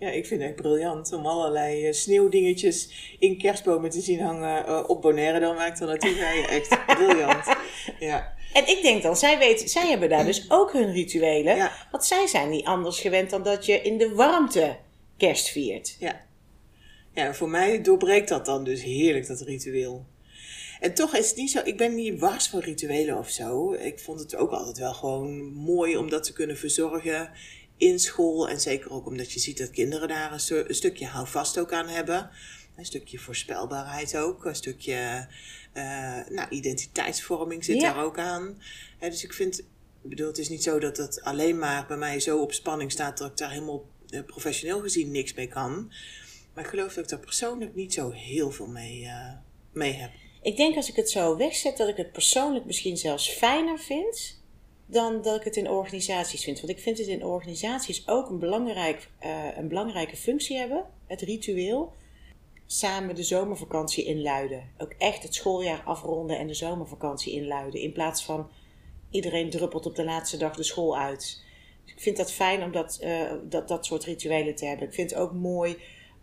Ja, 0.00 0.08
ik 0.08 0.26
vind 0.26 0.40
het 0.40 0.50
echt 0.50 0.60
briljant 0.60 1.12
om 1.12 1.26
allerlei 1.26 1.86
uh, 1.86 1.92
sneeuwdingetjes 1.92 2.90
in 3.18 3.38
kerstbomen 3.38 3.90
te 3.90 4.00
zien 4.00 4.20
hangen 4.20 4.68
uh, 4.68 4.84
op 4.86 5.02
Bonaire. 5.02 5.40
Dan 5.40 5.54
maakt 5.54 5.80
naartoe 5.80 6.10
ga 6.10 6.30
je 6.30 6.46
echt 6.46 6.84
briljant. 6.96 7.44
Ja. 7.98 8.34
En 8.52 8.68
ik 8.68 8.82
denk 8.82 9.02
dan, 9.02 9.16
zij, 9.16 9.38
weet, 9.38 9.70
zij 9.70 9.88
hebben 9.88 10.08
daar 10.08 10.24
dus 10.24 10.50
ook 10.50 10.72
hun 10.72 10.92
rituelen. 10.92 11.56
Ja. 11.56 11.72
Want 11.90 12.04
zij 12.04 12.26
zijn 12.26 12.50
niet 12.50 12.66
anders 12.66 13.00
gewend 13.00 13.30
dan 13.30 13.42
dat 13.42 13.66
je 13.66 13.82
in 13.82 13.98
de 13.98 14.14
warmte 14.14 14.76
kerst 15.16 15.48
viert. 15.48 15.96
Ja. 15.98 16.26
Ja, 17.14 17.34
voor 17.34 17.48
mij 17.48 17.82
doorbreekt 17.82 18.28
dat 18.28 18.46
dan 18.46 18.64
dus 18.64 18.82
heerlijk, 18.82 19.26
dat 19.26 19.40
ritueel. 19.40 20.06
En 20.80 20.94
toch 20.94 21.16
is 21.16 21.28
het 21.28 21.36
niet 21.36 21.50
zo, 21.50 21.60
ik 21.64 21.76
ben 21.76 21.94
niet 21.94 22.18
wars 22.18 22.48
van 22.48 22.60
rituelen 22.60 23.18
of 23.18 23.28
zo. 23.28 23.72
Ik 23.72 23.98
vond 23.98 24.20
het 24.20 24.36
ook 24.36 24.50
altijd 24.50 24.78
wel 24.78 24.94
gewoon 24.94 25.42
mooi 25.52 25.96
om 25.96 26.10
dat 26.10 26.22
te 26.24 26.32
kunnen 26.32 26.56
verzorgen 26.56 27.30
in 27.80 27.98
school. 27.98 28.48
En 28.48 28.60
zeker 28.60 28.90
ook 28.90 29.06
omdat 29.06 29.32
je 29.32 29.40
ziet 29.40 29.58
dat 29.58 29.70
kinderen 29.70 30.08
daar 30.08 30.32
een, 30.32 30.68
een 30.68 30.74
stukje 30.74 31.06
houvast 31.06 31.58
ook 31.58 31.72
aan 31.72 31.88
hebben. 31.88 32.30
Een 32.76 32.84
stukje 32.84 33.18
voorspelbaarheid 33.18 34.16
ook. 34.16 34.44
Een 34.44 34.54
stukje 34.54 35.26
uh, 35.74 36.28
nou, 36.28 36.48
identiteitsvorming 36.50 37.64
zit 37.64 37.80
daar 37.80 38.04
ook 38.04 38.18
aan. 38.18 38.62
dus 38.98 39.24
ik 39.24 39.32
vind, 39.32 39.58
ik 40.02 40.08
bedoel, 40.08 40.26
het 40.26 40.38
is 40.38 40.48
niet 40.48 40.62
zo 40.62 40.78
dat 40.78 40.96
het 40.96 41.22
alleen 41.22 41.58
maar 41.58 41.86
bij 41.86 41.96
mij 41.96 42.20
zo 42.20 42.38
op 42.38 42.52
spanning 42.52 42.92
staat 42.92 43.18
dat 43.18 43.30
ik 43.30 43.36
daar 43.36 43.50
helemaal 43.50 43.84
uh, 44.10 44.20
professioneel 44.26 44.80
gezien 44.80 45.10
niks 45.10 45.34
mee 45.34 45.48
kan. 45.48 45.92
Maar 46.54 46.64
ik 46.64 46.70
geloof 46.70 46.94
dat 46.94 47.04
ik 47.04 47.10
daar 47.10 47.18
persoonlijk 47.18 47.74
niet 47.74 47.94
zo 47.94 48.10
heel 48.10 48.50
veel 48.50 48.66
mee, 48.66 49.02
uh, 49.02 49.32
mee 49.72 49.92
heb. 49.92 50.10
Ik 50.42 50.56
denk 50.56 50.76
als 50.76 50.88
ik 50.88 50.96
het 50.96 51.10
zo 51.10 51.36
wegzet 51.36 51.76
dat 51.76 51.88
ik 51.88 51.96
het 51.96 52.12
persoonlijk 52.12 52.64
misschien 52.64 52.96
zelfs 52.96 53.30
fijner 53.30 53.78
vind 53.78 54.39
dan 54.90 55.22
dat 55.22 55.36
ik 55.36 55.44
het 55.44 55.56
in 55.56 55.70
organisaties 55.70 56.44
vind. 56.44 56.60
Want 56.60 56.72
ik 56.72 56.78
vind 56.78 56.98
het 56.98 57.06
in 57.06 57.24
organisaties 57.24 58.08
ook 58.08 58.28
een, 58.28 58.38
belangrijk, 58.38 59.10
uh, 59.24 59.56
een 59.56 59.68
belangrijke 59.68 60.16
functie 60.16 60.56
hebben, 60.56 60.84
het 61.06 61.20
ritueel. 61.20 61.92
Samen 62.66 63.14
de 63.14 63.22
zomervakantie 63.22 64.04
inluiden. 64.04 64.70
Ook 64.78 64.94
echt 64.98 65.22
het 65.22 65.34
schooljaar 65.34 65.82
afronden 65.84 66.38
en 66.38 66.46
de 66.46 66.54
zomervakantie 66.54 67.32
inluiden. 67.32 67.80
In 67.80 67.92
plaats 67.92 68.24
van 68.24 68.50
iedereen 69.10 69.50
druppelt 69.50 69.86
op 69.86 69.94
de 69.94 70.04
laatste 70.04 70.36
dag 70.36 70.56
de 70.56 70.62
school 70.62 70.98
uit. 70.98 71.44
Dus 71.84 71.94
ik 71.94 72.00
vind 72.00 72.16
dat 72.16 72.32
fijn 72.32 72.62
om 72.62 72.72
dat, 72.72 73.00
uh, 73.02 73.32
dat, 73.48 73.68
dat 73.68 73.86
soort 73.86 74.04
rituelen 74.04 74.54
te 74.54 74.66
hebben. 74.66 74.86
Ik 74.86 74.94
vind 74.94 75.10
het 75.10 75.18
ook 75.18 75.32
mooi 75.32 75.76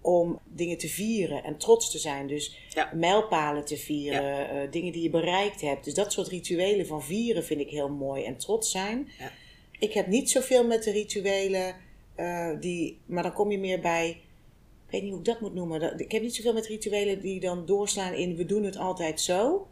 om 0.08 0.40
dingen 0.44 0.78
te 0.78 0.88
vieren 0.88 1.44
en 1.44 1.58
trots 1.58 1.92
te 1.92 1.98
zijn. 1.98 2.28
Dus 2.28 2.58
mijlpalen 2.94 3.66
te 3.66 3.78
vieren, 3.78 4.50
eh, 4.50 4.72
dingen 4.72 4.92
die 4.92 5.02
je 5.02 5.10
bereikt 5.10 5.62
hebt. 5.62 5.84
Dus 5.84 5.94
dat 5.94 6.12
soort 6.12 6.28
rituelen 6.28 6.88
van 6.88 7.04
vieren 7.04 7.44
vind 7.44 7.60
ik 7.60 7.70
heel 7.70 7.90
mooi 7.90 8.24
en 8.24 8.38
trots 8.38 8.72
zijn. 8.72 9.10
Ja. 9.20 9.32
Ik 9.80 9.94
heb 9.94 10.08
niet 10.08 10.30
zoveel 10.30 10.66
met 10.66 10.84
de 10.84 10.92
rituelen 10.92 11.76
uh, 12.18 12.50
die, 12.60 13.00
maar 13.06 13.24
dan 13.24 13.34
kom 13.34 13.52
je 13.52 13.60
meer 13.60 13.80
bij, 13.80 14.10
ik 14.86 14.92
weet 14.92 15.02
niet 15.02 15.12
hoe 15.12 15.20
ik 15.20 15.26
dat 15.26 15.42
moet 15.42 15.54
noemen. 15.54 16.00
Ik 16.00 16.12
heb 16.12 16.22
niet 16.22 16.36
zoveel 16.36 16.54
met 16.54 16.68
rituelen 16.68 17.22
die 17.22 17.40
dan 17.40 17.66
doorslaan 17.66 18.14
in 18.14 18.36
we 18.36 18.46
doen 18.46 18.64
het 18.64 18.78
altijd 18.78 19.22
zo. 19.22 19.68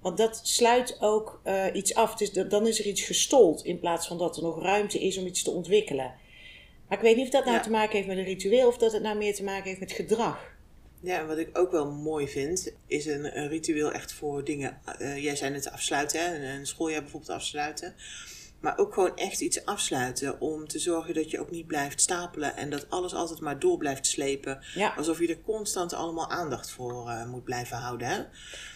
Want 0.00 0.16
dat 0.16 0.40
sluit 0.42 0.96
ook 1.00 1.40
uh, 1.44 1.64
iets 1.72 1.94
af. 1.94 2.14
Dus 2.14 2.32
dan 2.32 2.66
is 2.66 2.78
er 2.78 2.86
iets 2.86 3.02
gestold 3.02 3.64
in 3.64 3.80
plaats 3.80 4.06
van 4.06 4.18
dat 4.18 4.36
er 4.36 4.42
nog 4.42 4.62
ruimte 4.62 5.00
is 5.00 5.18
om 5.18 5.26
iets 5.26 5.42
te 5.42 5.50
ontwikkelen. 5.50 6.14
Maar 6.90 6.98
ik 6.98 7.04
weet 7.04 7.16
niet 7.16 7.26
of 7.26 7.32
dat 7.32 7.44
nou 7.44 7.62
te 7.62 7.70
maken 7.70 7.96
heeft 7.96 8.08
met 8.08 8.16
een 8.16 8.24
ritueel 8.24 8.68
of 8.68 8.78
dat 8.78 8.92
het 8.92 9.02
nou 9.02 9.18
meer 9.18 9.34
te 9.34 9.44
maken 9.44 9.64
heeft 9.64 9.80
met 9.80 9.92
gedrag. 9.92 10.50
Ja, 11.00 11.18
en 11.18 11.26
wat 11.26 11.38
ik 11.38 11.58
ook 11.58 11.70
wel 11.70 11.90
mooi 11.90 12.28
vind, 12.28 12.72
is 12.86 13.06
een, 13.06 13.38
een 13.38 13.48
ritueel 13.48 13.92
echt 13.92 14.12
voor 14.12 14.44
dingen. 14.44 14.80
Uh, 15.00 15.22
jij 15.22 15.36
zei 15.36 15.54
het 15.54 15.70
afsluiten, 15.70 16.20
hè? 16.20 16.54
een 16.58 16.66
schooljaar 16.66 17.02
bijvoorbeeld 17.02 17.32
afsluiten. 17.32 17.94
Maar 18.60 18.78
ook 18.78 18.94
gewoon 18.94 19.16
echt 19.16 19.40
iets 19.40 19.64
afsluiten 19.64 20.40
om 20.40 20.68
te 20.68 20.78
zorgen 20.78 21.14
dat 21.14 21.30
je 21.30 21.40
ook 21.40 21.50
niet 21.50 21.66
blijft 21.66 22.00
stapelen 22.00 22.56
en 22.56 22.70
dat 22.70 22.90
alles 22.90 23.14
altijd 23.14 23.40
maar 23.40 23.58
door 23.58 23.78
blijft 23.78 24.06
slepen. 24.06 24.64
Ja. 24.74 24.94
Alsof 24.96 25.18
je 25.18 25.28
er 25.28 25.40
constant 25.40 25.92
allemaal 25.92 26.30
aandacht 26.30 26.70
voor 26.70 27.08
uh, 27.08 27.26
moet 27.26 27.44
blijven 27.44 27.76
houden. 27.76 28.08
Hè? 28.08 28.16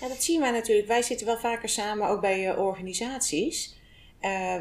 Ja, 0.01 0.09
dat 0.09 0.23
zien 0.23 0.41
wij 0.41 0.51
natuurlijk. 0.51 0.89
Wij 0.89 1.03
zitten 1.03 1.27
wel 1.27 1.39
vaker 1.39 1.69
samen 1.69 2.09
ook 2.09 2.21
bij 2.21 2.53
uh, 2.53 2.59
organisaties. 2.59 3.77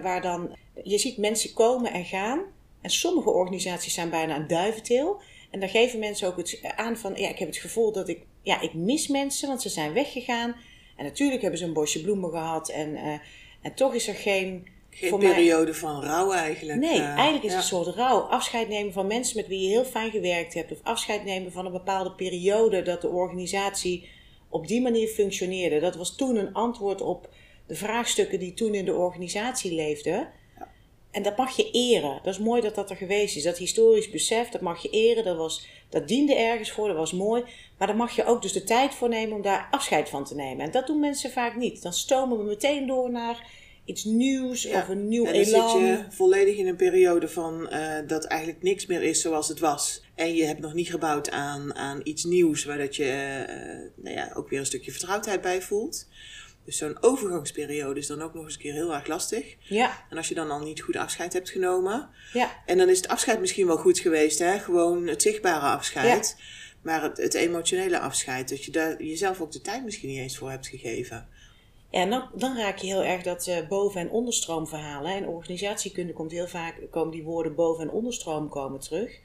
waar 0.01 0.21
dan, 0.21 0.57
je 0.83 0.97
ziet 0.97 1.17
mensen 1.17 1.53
komen 1.53 1.91
en 1.91 2.05
gaan. 2.05 2.41
En 2.83 2.89
sommige 2.89 3.29
organisaties 3.29 3.93
zijn 3.93 4.09
bijna 4.09 4.35
een 4.35 4.47
duiventil. 4.47 5.21
En 5.51 5.59
daar 5.59 5.69
geven 5.69 5.99
mensen 5.99 6.27
ook 6.27 6.37
het 6.37 6.59
aan 6.75 6.97
van, 6.97 7.13
ja, 7.15 7.29
ik 7.29 7.39
heb 7.39 7.47
het 7.47 7.57
gevoel 7.57 7.91
dat 7.91 8.09
ik, 8.09 8.25
ja, 8.41 8.61
ik 8.61 8.73
mis 8.73 9.07
mensen, 9.07 9.47
want 9.47 9.61
ze 9.61 9.69
zijn 9.69 9.93
weggegaan. 9.93 10.55
En 10.97 11.03
natuurlijk 11.03 11.41
hebben 11.41 11.59
ze 11.59 11.65
een 11.65 11.73
bosje 11.73 12.01
bloemen 12.01 12.29
gehad 12.29 12.69
en, 12.69 12.89
uh, 12.89 13.13
en 13.61 13.73
toch 13.75 13.93
is 13.93 14.07
er 14.07 14.15
geen... 14.15 14.67
Geen 14.89 15.19
periode 15.19 15.73
van 15.73 16.03
rouw 16.03 16.31
eigenlijk. 16.31 16.79
Nee, 16.79 16.97
uh, 16.97 17.07
eigenlijk 17.07 17.43
is 17.43 17.51
het 17.51 17.61
een 17.61 17.67
soort 17.67 17.95
rouw. 17.95 18.19
Afscheid 18.19 18.69
nemen 18.69 18.93
van 18.93 19.07
mensen 19.07 19.37
met 19.37 19.47
wie 19.47 19.59
je 19.59 19.67
heel 19.67 19.85
fijn 19.85 20.11
gewerkt 20.11 20.53
hebt. 20.53 20.71
Of 20.71 20.77
afscheid 20.83 21.23
nemen 21.23 21.51
van 21.51 21.65
een 21.65 21.71
bepaalde 21.71 22.11
periode 22.11 22.81
dat 22.81 23.01
de 23.01 23.09
organisatie 23.09 24.09
op 24.49 24.67
die 24.67 24.81
manier 24.81 25.07
functioneerde. 25.07 25.79
Dat 25.79 25.95
was 25.95 26.15
toen 26.15 26.35
een 26.35 26.53
antwoord 26.53 27.01
op 27.01 27.29
de 27.67 27.75
vraagstukken 27.75 28.39
die 28.39 28.53
toen 28.53 28.73
in 28.73 28.85
de 28.85 28.95
organisatie 28.95 29.73
leefden. 29.73 30.29
En 31.13 31.23
dat 31.23 31.37
mag 31.37 31.55
je 31.55 31.71
eren. 31.71 32.19
Dat 32.23 32.33
is 32.33 32.39
mooi 32.39 32.61
dat 32.61 32.75
dat 32.75 32.89
er 32.89 32.95
geweest 32.95 33.35
is. 33.35 33.43
Dat 33.43 33.57
historisch 33.57 34.09
besef, 34.09 34.49
dat 34.49 34.61
mag 34.61 34.81
je 34.81 34.89
eren. 34.89 35.23
Dat, 35.23 35.37
was, 35.37 35.67
dat 35.89 36.07
diende 36.07 36.35
ergens 36.35 36.71
voor, 36.71 36.87
dat 36.87 36.97
was 36.97 37.11
mooi. 37.11 37.43
Maar 37.77 37.87
daar 37.87 37.97
mag 37.97 38.15
je 38.15 38.25
ook 38.25 38.41
dus 38.41 38.53
de 38.53 38.63
tijd 38.63 38.93
voor 38.93 39.09
nemen 39.09 39.35
om 39.35 39.41
daar 39.41 39.67
afscheid 39.71 40.09
van 40.09 40.25
te 40.25 40.35
nemen. 40.35 40.65
En 40.65 40.71
dat 40.71 40.87
doen 40.87 40.99
mensen 40.99 41.31
vaak 41.31 41.55
niet. 41.55 41.81
Dan 41.81 41.93
stomen 41.93 42.37
we 42.37 42.43
meteen 42.43 42.87
door 42.87 43.11
naar 43.11 43.47
iets 43.85 44.03
nieuws 44.03 44.67
of 44.67 44.87
een 44.87 45.07
nieuw 45.07 45.25
en 45.25 45.33
dan 45.33 45.41
elan. 45.41 45.69
zit 45.69 45.79
je 45.79 46.05
volledig 46.09 46.57
in 46.57 46.67
een 46.67 46.75
periode 46.75 47.27
van 47.27 47.69
uh, 47.73 47.95
dat 48.07 48.23
eigenlijk 48.25 48.63
niks 48.63 48.85
meer 48.85 49.01
is 49.01 49.21
zoals 49.21 49.47
het 49.47 49.59
was. 49.59 50.03
En 50.15 50.35
je 50.35 50.43
hebt 50.43 50.59
nog 50.59 50.73
niet 50.73 50.89
gebouwd 50.89 51.29
aan, 51.29 51.75
aan 51.75 51.99
iets 52.03 52.23
nieuws 52.23 52.65
waar 52.65 52.77
dat 52.77 52.95
je 52.95 53.03
uh, 53.49 54.03
nou 54.03 54.15
ja, 54.15 54.31
ook 54.33 54.49
weer 54.49 54.59
een 54.59 54.65
stukje 54.65 54.91
vertrouwdheid 54.91 55.41
bij 55.41 55.61
voelt. 55.61 56.07
Dus 56.65 56.77
zo'n 56.77 56.97
overgangsperiode 57.01 57.99
is 57.99 58.07
dan 58.07 58.21
ook 58.21 58.33
nog 58.33 58.43
eens 58.43 58.53
een 58.53 58.59
keer 58.59 58.73
heel 58.73 58.93
erg 58.93 59.07
lastig. 59.07 59.55
Ja. 59.59 60.05
En 60.09 60.17
als 60.17 60.27
je 60.27 60.35
dan 60.35 60.51
al 60.51 60.59
niet 60.59 60.81
goed 60.81 60.95
afscheid 60.95 61.33
hebt 61.33 61.49
genomen. 61.49 62.09
Ja. 62.33 62.51
En 62.65 62.77
dan 62.77 62.89
is 62.89 62.97
het 62.97 63.07
afscheid 63.07 63.39
misschien 63.39 63.67
wel 63.67 63.77
goed 63.77 63.99
geweest, 63.99 64.39
hè? 64.39 64.59
Gewoon 64.59 65.07
het 65.07 65.21
zichtbare 65.21 65.65
afscheid. 65.65 66.35
Ja. 66.37 66.43
Maar 66.81 67.03
het, 67.03 67.17
het, 67.17 67.33
emotionele 67.33 67.99
afscheid, 67.99 68.49
dat 68.49 68.65
je 68.65 68.71
daar 68.71 69.03
jezelf 69.03 69.41
ook 69.41 69.51
de 69.51 69.61
tijd 69.61 69.83
misschien 69.83 70.09
niet 70.09 70.19
eens 70.19 70.37
voor 70.37 70.49
hebt 70.49 70.67
gegeven. 70.67 71.27
Ja, 71.89 71.99
en 71.99 72.09
dan, 72.09 72.29
dan 72.35 72.57
raak 72.57 72.77
je 72.77 72.87
heel 72.87 73.03
erg 73.03 73.23
dat 73.23 73.47
uh, 73.47 73.67
boven- 73.67 74.01
en 74.01 74.09
onderstroomverhalen. 74.09 75.15
In 75.15 75.27
organisatiekunde 75.27 76.13
komt 76.13 76.31
heel 76.31 76.47
vaak, 76.47 76.75
komen 76.91 77.11
die 77.11 77.23
woorden 77.23 77.55
boven- 77.55 77.83
en 77.83 77.91
onderstroom 77.91 78.49
komen 78.49 78.79
terug. 78.79 79.19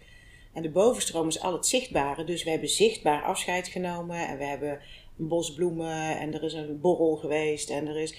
En 0.52 0.62
de 0.62 0.70
bovenstroom 0.70 1.28
is 1.28 1.40
al 1.40 1.52
het 1.52 1.66
zichtbare. 1.66 2.24
Dus 2.24 2.44
we 2.44 2.50
hebben 2.50 2.68
zichtbaar 2.68 3.22
afscheid 3.22 3.68
genomen 3.68 4.28
en 4.28 4.38
we 4.38 4.44
hebben 4.44 4.80
bos 5.26 5.54
bloemen 5.54 6.18
en 6.18 6.34
er 6.34 6.42
is 6.42 6.52
een 6.52 6.80
borrel 6.80 7.16
geweest 7.16 7.70
en 7.70 7.86
er 7.86 7.96
is. 7.96 8.14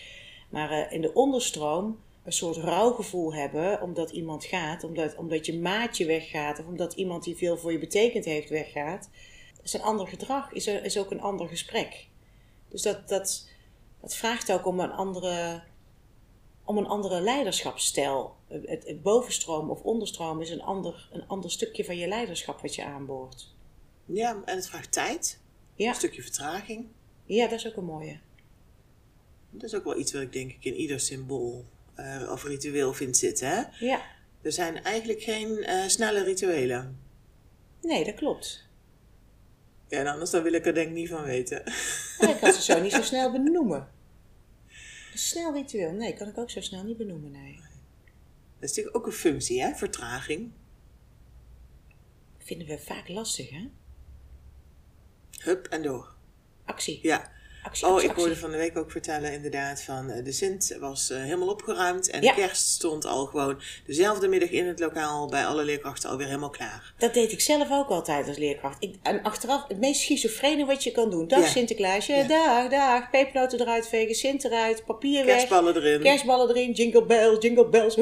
Maar 0.50 0.72
uh, 0.72 0.92
in 0.92 1.02
de 1.02 1.14
onderstroom 1.14 2.00
een 2.24 2.32
soort 2.32 2.58
rouwgevoel 2.58 3.34
hebben 3.34 3.82
omdat 3.82 4.12
iemand 4.12 4.46
gaat, 4.46 4.84
omdat, 4.84 5.16
omdat 5.16 5.46
je 5.46 5.60
maatje 5.60 6.06
weggaat 6.06 6.60
of 6.60 6.66
omdat 6.66 6.94
iemand 6.94 7.24
die 7.24 7.36
veel 7.36 7.58
voor 7.58 7.72
je 7.72 7.80
betekend 7.80 8.26
heeft 8.26 8.50
weggaat. 8.50 9.10
Dat 9.56 9.66
is 9.66 9.74
een 9.74 9.82
ander 9.82 10.08
gedrag, 10.08 10.52
is, 10.52 10.68
er, 10.68 10.86
is 10.86 10.98
ook 10.98 11.12
een 11.12 11.22
ander 11.22 11.48
gesprek. 11.48 12.08
Dus 12.68 12.82
dat, 12.82 13.08
dat, 13.10 13.50
dat 14.02 14.16
vraagt 14.16 14.52
ook 14.52 14.66
om 14.66 14.80
een 14.80 14.92
andere, 14.92 15.64
om 16.64 16.78
een 16.78 16.88
andere 16.88 17.22
leiderschapsstijl. 17.22 18.36
Het, 18.48 18.88
het 18.88 19.02
bovenstroom 19.02 19.70
of 19.70 19.82
onderstroom 19.82 20.42
is 20.42 20.50
een 20.50 20.64
ander, 20.64 21.10
een 21.12 21.28
ander 21.28 21.52
stukje 21.52 21.86
van 21.86 21.98
je 21.98 22.08
leiderschap 22.08 22.62
wat 22.62 22.76
je 22.76 22.84
aanboort. 22.84 23.54
Ja, 24.06 24.42
en 24.46 24.56
het 24.56 24.68
vraagt 24.68 24.92
tijd. 24.92 25.40
Ja. 25.80 25.90
Een 25.90 25.96
stukje 25.96 26.22
vertraging. 26.22 26.88
Ja, 27.26 27.48
dat 27.48 27.60
is 27.60 27.68
ook 27.68 27.76
een 27.76 27.86
mooie. 27.86 28.20
Dat 29.50 29.64
is 29.64 29.76
ook 29.76 29.84
wel 29.84 29.98
iets 29.98 30.14
wat 30.14 30.22
ik 30.22 30.34
denk 30.34 30.52
ik 30.52 30.64
in 30.64 30.74
ieder 30.74 31.00
symbool 31.00 31.66
uh, 31.96 32.30
of 32.32 32.44
ritueel 32.44 32.94
vind 32.94 33.18
zitten. 33.18 33.48
Hè? 33.48 33.86
Ja. 33.86 34.02
Er 34.42 34.52
zijn 34.52 34.84
eigenlijk 34.84 35.22
geen 35.22 35.50
uh, 35.50 35.88
snelle 35.88 36.24
rituelen. 36.24 37.00
Nee, 37.82 38.06
dat 38.06 38.14
klopt. 38.14 38.68
Ja, 39.88 40.00
en 40.00 40.08
anders 40.08 40.30
dan 40.30 40.44
wil 40.44 40.54
ik 40.54 40.66
er 40.66 40.74
denk 40.74 40.88
ik 40.88 40.94
niet 40.94 41.10
van 41.10 41.24
weten. 41.24 41.64
Nee, 42.20 42.34
ik 42.34 42.40
kan 42.40 42.54
ze 42.54 42.62
zo 42.62 42.82
niet 42.82 42.94
zo 42.94 43.02
snel 43.12 43.32
benoemen. 43.32 43.92
Een 45.12 45.18
snel 45.18 45.54
ritueel, 45.54 45.92
nee, 45.92 46.14
kan 46.14 46.28
ik 46.28 46.38
ook 46.38 46.50
zo 46.50 46.62
snel 46.62 46.84
niet 46.84 46.98
benoemen, 46.98 47.32
nee. 47.32 47.56
Dat 48.60 48.70
is 48.70 48.76
natuurlijk 48.76 48.96
ook 48.96 49.06
een 49.06 49.12
functie, 49.12 49.62
hè? 49.62 49.76
Vertraging. 49.76 50.52
Vinden 52.38 52.68
we 52.68 52.80
vaak 52.80 53.08
lastig, 53.08 53.50
hè? 53.50 53.70
Hup 55.44 55.68
en 55.68 55.82
door. 55.82 56.08
Actie. 56.66 57.00
Ja. 57.02 57.38
Actie, 57.64 57.86
oh, 57.88 57.94
actie, 57.94 58.10
ik 58.10 58.16
hoorde 58.16 58.30
actie. 58.32 58.44
van 58.44 58.52
de 58.52 58.58
week 58.58 58.78
ook 58.78 58.92
vertellen 58.92 59.34
inderdaad 59.34 59.82
van 59.82 60.10
uh, 60.10 60.24
de 60.26 60.32
Sint 60.32 60.78
was 60.80 61.10
uh, 61.12 61.18
helemaal 61.24 61.48
opgeruimd 61.48 62.10
en 62.10 62.22
Ja. 62.22 62.34
de 62.34 62.42
kerst 62.42 62.68
stond 62.68 63.06
al 63.06 63.26
gewoon 63.26 63.62
dezelfde 63.86 64.28
middag 64.28 64.50
in 64.50 64.68
het 64.68 64.80
lokaal 64.80 65.28
bij 65.30 65.46
alle 65.46 65.64
leerkrachten 65.64 66.10
alweer 66.10 66.28
helemaal 66.28 66.50
klaar. 66.50 66.94
Dat 66.98 67.14
deed 67.14 67.32
ik 67.32 67.42
zelf 67.42 67.72
ook 67.72 67.90
altijd 67.90 68.28
als 68.28 68.38
leerkracht. 68.38 68.84
Ik, 68.84 68.96
en 69.04 69.24
achteraf, 69.24 69.68
het 69.68 69.80
meest 69.80 70.02
schizofrene 70.02 70.66
wat 70.66 70.84
je 70.84 70.92
kan 70.92 71.10
doen. 71.10 71.28
Dag 71.28 71.40
Ja. 71.40 71.48
Sinterklaasje, 71.48 72.14
Ja. 72.14 72.24
dag, 72.28 72.70
dag. 72.70 73.10
Pepernoten 73.10 73.60
eruit 73.62 73.88
vegen, 73.88 74.16
Sint 74.16 74.44
eruit, 74.44 74.86
papier 74.86 75.26
weg. 75.26 75.36
Kerstballen 75.36 75.76
erin. 75.76 76.02
Kerstballen 76.02 76.50
erin, 76.50 76.72
jingle 76.72 77.06
bells, 77.06 77.38
jingle 77.44 77.70
bells. 77.70 77.96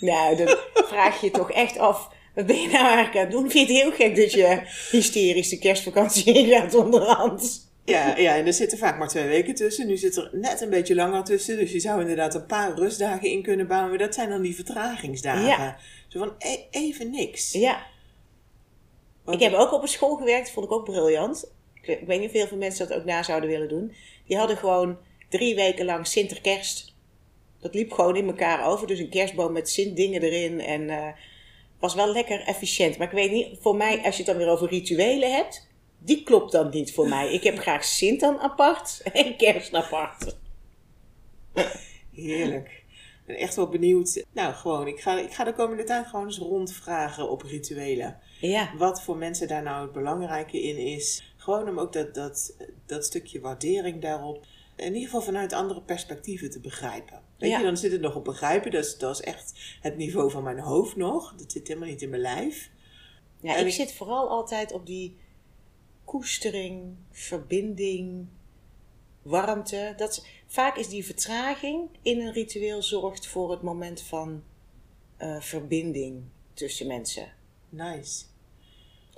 Nou, 0.00 0.36
dan 0.36 0.56
vraag 0.74 1.20
je 1.20 1.26
je 1.26 1.32
toch 1.32 1.50
echt 1.52 1.78
af. 1.78 2.08
Wat 2.36 2.46
ben 2.46 2.60
je 2.60 2.68
nou 2.68 2.84
eigenlijk 2.84 3.14
aan 3.16 3.22
het 3.22 3.30
doen? 3.30 3.50
Vind 3.50 3.68
je 3.68 3.74
het 3.74 3.82
heel 3.82 3.92
gek 3.92 4.16
dat 4.16 4.32
je 4.32 4.60
hysterisch 4.90 5.48
de 5.48 5.58
kerstvakantie 5.58 6.32
ingaat 6.38 6.74
onderhand? 6.74 7.70
Ja, 7.84 8.16
ja, 8.16 8.36
en 8.36 8.46
er 8.46 8.52
zitten 8.52 8.78
vaak 8.78 8.98
maar 8.98 9.08
twee 9.08 9.26
weken 9.26 9.54
tussen. 9.54 9.86
Nu 9.86 9.96
zit 9.96 10.16
er 10.16 10.30
net 10.32 10.60
een 10.60 10.70
beetje 10.70 10.94
langer 10.94 11.24
tussen. 11.24 11.56
Dus 11.58 11.72
je 11.72 11.80
zou 11.80 12.00
inderdaad 12.00 12.34
een 12.34 12.46
paar 12.46 12.74
rustdagen 12.74 13.30
in 13.30 13.42
kunnen 13.42 13.66
bouwen. 13.66 13.88
Maar 13.90 13.98
dat 13.98 14.14
zijn 14.14 14.28
dan 14.28 14.42
die 14.42 14.54
vertragingsdagen. 14.54 15.46
Ja. 15.46 15.78
Zo 16.08 16.18
van 16.18 16.34
e- 16.38 16.66
even 16.70 17.10
niks. 17.10 17.52
Ja. 17.52 17.86
Want- 19.24 19.42
Ik 19.42 19.48
heb 19.50 19.58
ook 19.58 19.72
op 19.72 19.82
een 19.82 19.88
school 19.88 20.16
gewerkt, 20.16 20.50
vond 20.50 20.66
ik 20.66 20.72
ook 20.72 20.84
briljant. 20.84 21.50
Ik 21.82 22.00
weet- 22.06 22.18
niet 22.20 22.28
of 22.28 22.34
heel 22.34 22.46
veel 22.46 22.56
mensen 22.56 22.88
dat 22.88 22.98
ook 22.98 23.04
na 23.04 23.22
zouden 23.22 23.50
willen 23.50 23.68
doen. 23.68 23.92
Die 24.26 24.36
hadden 24.36 24.56
gewoon 24.56 24.98
drie 25.28 25.54
weken 25.54 25.84
lang 25.84 26.06
Sinterkerst. 26.06 26.94
Dat 27.60 27.74
liep 27.74 27.92
gewoon 27.92 28.16
in 28.16 28.26
elkaar 28.26 28.66
over. 28.66 28.86
Dus 28.86 28.98
een 28.98 29.10
kerstboom 29.10 29.52
met 29.52 29.68
Sint-dingen 29.68 30.22
erin. 30.22 30.60
En 30.60 30.90
eh 30.90 31.08
was 31.78 31.94
wel 31.94 32.12
lekker 32.12 32.40
efficiënt. 32.40 32.98
Maar 32.98 33.06
ik 33.06 33.12
weet 33.12 33.30
niet, 33.30 33.58
voor 33.60 33.76
mij, 33.76 34.02
als 34.04 34.16
je 34.16 34.22
het 34.22 34.26
dan 34.26 34.36
weer 34.36 34.48
over 34.48 34.68
rituelen 34.68 35.32
hebt, 35.32 35.68
die 35.98 36.22
klopt 36.22 36.52
dan 36.52 36.70
niet 36.70 36.92
voor 36.92 37.08
mij. 37.08 37.32
Ik 37.32 37.42
heb 37.42 37.58
graag 37.58 37.84
Sint 37.84 38.20
dan 38.20 38.38
apart 38.38 39.00
en 39.12 39.36
kerst 39.36 39.74
apart. 39.74 40.36
Heerlijk. 42.12 42.84
Ik 43.26 43.32
ben 43.34 43.36
echt 43.36 43.56
wel 43.56 43.68
benieuwd. 43.68 44.24
Nou, 44.32 44.54
gewoon, 44.54 44.86
ik 44.86 45.00
ga, 45.00 45.18
ik 45.18 45.32
ga 45.32 45.44
de 45.44 45.52
komende 45.52 45.84
tijd 45.84 46.06
gewoon 46.06 46.24
eens 46.24 46.38
rondvragen 46.38 47.30
op 47.30 47.42
rituelen. 47.42 48.18
Ja, 48.40 48.72
Wat 48.76 49.02
voor 49.02 49.16
mensen 49.16 49.48
daar 49.48 49.62
nou 49.62 49.82
het 49.82 49.92
belangrijke 49.92 50.62
in 50.62 50.76
is. 50.76 51.34
Gewoon 51.36 51.68
om 51.68 51.78
ook 51.78 51.92
dat, 51.92 52.14
dat, 52.14 52.56
dat 52.86 53.04
stukje 53.04 53.40
waardering 53.40 54.02
daarop. 54.02 54.46
In 54.76 54.86
ieder 54.86 55.02
geval 55.02 55.22
vanuit 55.22 55.52
andere 55.52 55.82
perspectieven 55.82 56.50
te 56.50 56.60
begrijpen. 56.60 57.25
Weet 57.38 57.50
Ja. 57.50 57.58
je, 57.58 57.64
dan 57.64 57.76
zit 57.76 57.92
het 57.92 58.00
nog 58.00 58.14
op 58.14 58.24
begrijpen. 58.24 58.70
Dat 58.70 58.84
is, 58.84 58.98
dat 58.98 59.14
is 59.18 59.20
echt 59.24 59.76
het 59.80 59.96
niveau 59.96 60.30
van 60.30 60.42
mijn 60.42 60.58
hoofd 60.58 60.96
nog. 60.96 61.34
Dat 61.36 61.52
zit 61.52 61.68
helemaal 61.68 61.88
niet 61.88 62.02
in 62.02 62.08
mijn 62.10 62.22
lijf. 62.22 62.70
ja 63.40 63.54
En 63.54 63.60
ik 63.60 63.66
ik- 63.66 63.72
zit 63.72 63.92
vooral 63.92 64.28
altijd 64.28 64.72
op 64.72 64.86
die 64.86 65.16
koestering, 66.04 66.96
verbinding, 67.10 68.26
warmte. 69.22 69.94
Dat, 69.96 70.26
vaak 70.46 70.76
is 70.76 70.88
die 70.88 71.04
vertraging 71.04 71.88
in 72.02 72.20
een 72.20 72.32
ritueel 72.32 72.82
zorgt 72.82 73.26
voor 73.26 73.50
het 73.50 73.62
moment 73.62 74.00
van 74.00 74.42
eh, 75.16 75.40
verbinding 75.40 76.22
tussen 76.54 76.86
mensen. 76.86 77.32
Nice. 77.68 78.24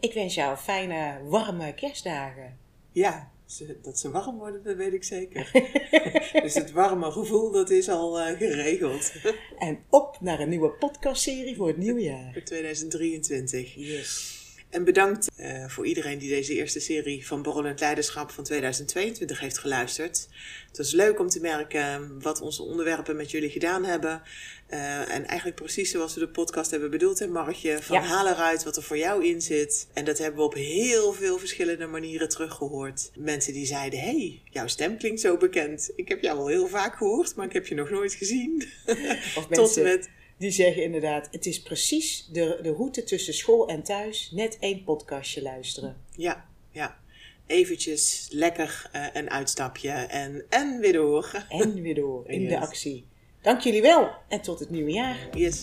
Ik 0.01 0.13
wens 0.13 0.35
jou 0.35 0.57
fijne, 0.57 1.21
warme 1.25 1.75
kerstdagen. 1.75 2.59
Ja, 2.93 3.31
ze- 3.49 3.77
dat 3.83 3.99
ze 3.99 4.11
warm 4.11 4.39
worden, 4.39 4.63
dat 4.65 4.77
weet 4.77 4.93
ik 4.93 5.05
zeker. 5.05 5.51
dus 6.43 6.55
het 6.55 6.73
warme 6.73 7.11
gevoel, 7.11 7.51
dat 7.51 7.71
is 7.71 7.89
al 7.89 8.21
eh, 8.21 8.37
geregeld. 8.39 9.13
En 9.59 9.79
op 9.91 10.17
naar 10.21 10.41
een 10.41 10.49
nieuwe 10.49 10.71
podcastserie 10.71 11.57
voor 11.57 11.67
het 11.67 11.77
nieuwe 11.77 12.01
jaar. 12.03 12.33
Voor 12.33 12.43
2023. 12.43 13.75
Yes. 13.75 14.38
En 14.71 14.85
bedankt 14.85 15.31
eh, 15.37 15.69
voor 15.69 15.87
iedereen 15.87 16.19
die 16.19 16.29
deze 16.29 16.55
eerste 16.55 16.81
serie 16.81 17.27
van 17.27 17.43
Borrelend 17.43 17.81
Leiderschap 17.81 18.31
van 18.31 18.45
2022 18.45 19.41
heeft 19.41 19.59
geluisterd. 19.59 20.29
Het 20.69 20.77
was 20.77 20.93
leuk 20.93 21.21
om 21.21 21.29
te 21.29 21.41
merken 21.41 22.21
wat 22.23 22.41
onze 22.41 22.63
onderwerpen 22.63 23.17
met 23.17 23.31
jullie 23.31 23.51
gedaan 23.51 23.85
hebben. 23.85 24.23
Eh, 24.67 25.15
en 25.15 25.27
eigenlijk 25.27 25.57
precies 25.57 25.91
zoals 25.91 26.15
we 26.15 26.21
de 26.21 26.29
podcast 26.29 26.71
hebben 26.71 26.91
bedoeld, 26.91 27.19
hè 27.19 27.27
Margje? 27.27 27.83
Van 27.83 27.97
Ja. 27.97 28.03
haal 28.03 28.29
eruit 28.29 28.65
wat 28.65 28.77
er 28.77 28.83
voor 28.83 28.99
jou 28.99 29.27
in 29.27 29.43
zit. 29.43 29.89
En 29.93 30.05
dat 30.05 30.19
hebben 30.19 30.39
we 30.39 30.47
op 30.47 30.55
heel 30.55 31.13
veel 31.13 31.39
verschillende 31.39 31.87
manieren 31.87 32.29
teruggehoord. 32.29 33.11
Mensen 33.17 33.53
die 33.53 33.67
zeiden, 33.67 34.01
hey, 34.01 34.43
jouw 34.51 34.67
stem 34.67 34.99
klinkt 34.99 35.21
zo 35.21 35.37
bekend. 35.37 35.91
Ik 35.97 36.09
heb 36.09 36.23
jou 36.23 36.39
al 36.39 36.47
heel 36.47 36.69
vaak 36.69 36.97
gehoord, 36.97 37.35
maar 37.35 37.47
ik 37.47 37.53
heb 37.53 37.67
je 37.67 37.75
nog 37.75 37.91
nooit 37.91 38.15
gezien. 38.15 38.69
Of 38.87 39.35
Tot 39.35 39.51
mensen 39.51 39.83
met... 39.83 40.09
die 40.39 40.51
zeggen 40.51 40.83
inderdaad, 40.83 41.29
het 41.31 41.47
is 41.47 41.63
precies 41.63 42.29
de, 42.33 42.59
de 42.63 42.73
route 42.73 43.05
tussen 43.05 43.35
school 43.35 43.69
en 43.69 43.83
thuis. 43.83 44.31
Net 44.33 44.57
één 44.61 44.85
podcastje 44.85 45.43
luisteren. 45.43 45.97
Ja, 46.17 46.49
ja. 46.71 46.99
Eventjes 47.47 48.29
lekker 48.31 48.89
eh, 48.93 49.07
een 49.13 49.31
uitstapje 49.31 49.91
en, 49.91 50.45
en 50.49 50.79
weer 50.81 50.93
door. 50.93 51.45
En 51.49 51.83
weer 51.83 51.95
door 51.95 52.29
in 52.31 52.47
de 52.49 52.59
actie. 52.59 53.07
Dank 53.43 53.61
jullie 53.61 53.83
wel 53.83 54.11
en 54.29 54.41
tot 54.41 54.59
het 54.59 54.71
nieuwe 54.71 54.91
jaar. 54.91 55.29
Yes. 55.33 55.63